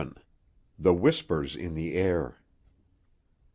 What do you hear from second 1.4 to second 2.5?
IN THE AIR.